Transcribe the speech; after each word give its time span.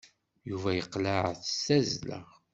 Yuba 0.49 0.69
yeqleɛ 0.73 1.23
d 1.39 1.41
tazzla. 1.65 2.19